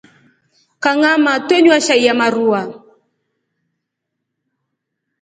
Kangʼamaa 0.83 1.39
twenywa 1.47 1.77
shai 1.85 2.01
ya 2.05 2.13
marua. 2.19 2.61